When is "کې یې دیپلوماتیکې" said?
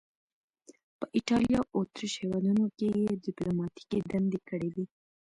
2.77-3.97